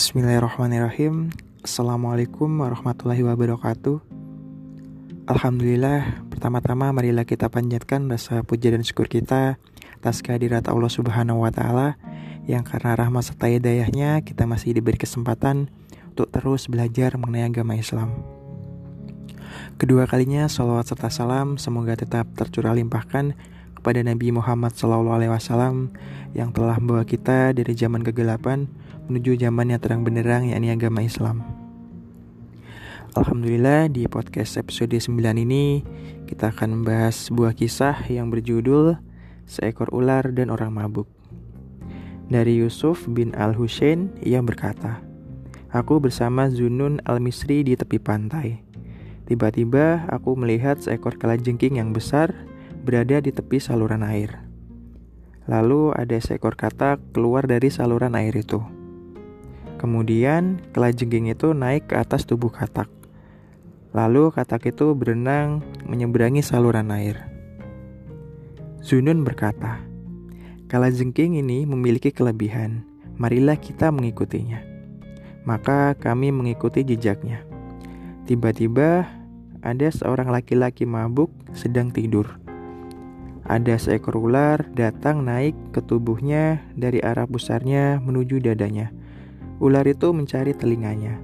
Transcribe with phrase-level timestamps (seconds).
[0.00, 1.28] Bismillahirrahmanirrahim.
[1.60, 4.00] Assalamualaikum warahmatullahi wabarakatuh.
[5.28, 9.60] Alhamdulillah Pertama-tama marilah kita panjatkan rasa puja dan syukur kita
[10.00, 12.00] Atas kehadirat Allah subhanahu wa ta'ala
[12.48, 15.68] Yang karena rahmat serta hidayahnya Kita masih diberi kesempatan
[16.16, 18.24] Untuk terus belajar mengenai agama Islam.
[19.76, 23.36] Kedua kalinya salawat serta salam Semoga tetap tercurah limpahkan
[23.80, 25.88] kepada Nabi Muhammad SAW
[26.36, 28.68] yang telah membawa kita dari zaman kegelapan
[29.08, 31.40] menuju zaman yang terang benderang yakni agama Islam.
[33.16, 35.80] Alhamdulillah di podcast episode 9 ini
[36.28, 39.00] kita akan membahas sebuah kisah yang berjudul
[39.48, 41.08] Seekor Ular dan Orang Mabuk.
[42.30, 45.02] Dari Yusuf bin Al-Husain yang berkata,
[45.72, 48.62] Aku bersama Zunun Al-Misri di tepi pantai.
[49.26, 52.34] Tiba-tiba aku melihat seekor kalajengking yang besar
[52.80, 54.40] berada di tepi saluran air.
[55.48, 58.60] Lalu ada seekor katak keluar dari saluran air itu.
[59.80, 62.88] Kemudian kelajengking itu naik ke atas tubuh katak.
[63.96, 67.16] Lalu katak itu berenang menyeberangi saluran air.
[68.84, 69.82] Zunun berkata,
[70.70, 72.86] Kalajengking ini memiliki kelebihan,
[73.18, 74.62] marilah kita mengikutinya.
[75.42, 77.42] Maka kami mengikuti jejaknya.
[78.30, 79.10] Tiba-tiba
[79.60, 82.49] ada seorang laki-laki mabuk sedang tidur.
[83.48, 88.92] Ada seekor ular datang naik ke tubuhnya dari arah pusarnya menuju dadanya.
[89.60, 91.16] Ular itu mencari telinganya.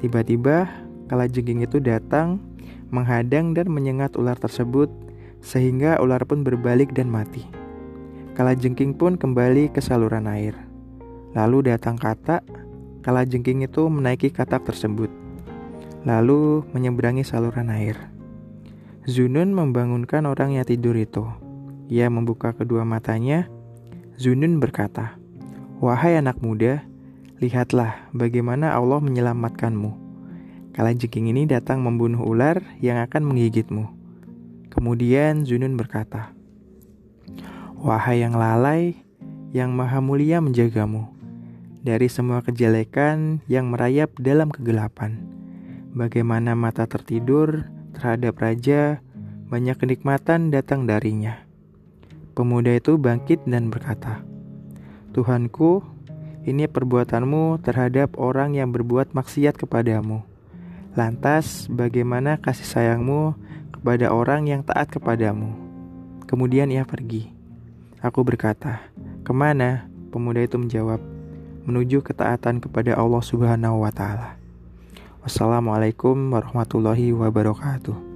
[0.00, 0.68] Tiba-tiba,
[1.12, 2.40] kalajengking itu datang,
[2.88, 4.88] menghadang dan menyengat ular tersebut,
[5.44, 7.44] sehingga ular pun berbalik dan mati.
[8.36, 10.56] Kalajengking pun kembali ke saluran air.
[11.36, 12.42] Lalu datang katak,
[13.04, 15.12] kalajengking itu menaiki katak tersebut,
[16.08, 17.96] lalu menyeberangi saluran air.
[19.08, 21.49] Zunun membangunkan orang yang tidur itu.
[21.90, 23.50] Ia membuka kedua matanya.
[24.14, 25.18] Zunun berkata,
[25.82, 26.86] Wahai anak muda,
[27.42, 29.90] lihatlah bagaimana Allah menyelamatkanmu.
[30.70, 33.90] Kala jengking ini datang membunuh ular yang akan menggigitmu.
[34.70, 36.30] Kemudian Zunun berkata,
[37.82, 38.94] Wahai yang lalai,
[39.50, 41.10] yang maha mulia menjagamu
[41.80, 45.26] dari semua kejelekan yang merayap dalam kegelapan.
[45.90, 49.02] Bagaimana mata tertidur terhadap raja,
[49.50, 51.49] banyak kenikmatan datang darinya.
[52.40, 54.24] Pemuda itu bangkit dan berkata,
[55.12, 55.84] Tuhanku,
[56.48, 60.24] ini perbuatanmu terhadap orang yang berbuat maksiat kepadamu.
[60.96, 63.36] Lantas, bagaimana kasih sayangmu
[63.76, 65.52] kepada orang yang taat kepadamu?
[66.24, 67.28] Kemudian ia pergi.
[68.00, 68.88] Aku berkata,
[69.20, 69.84] Ke mana?
[70.08, 71.04] Pemuda itu menjawab,
[71.68, 74.40] Menuju ketaatan kepada Allah Subhanahu wa Ta'ala.
[75.20, 78.09] Wassalamualaikum warahmatullahi wabarakatuh.